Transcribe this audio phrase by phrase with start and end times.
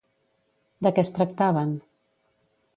[0.87, 1.77] De què es tractaven?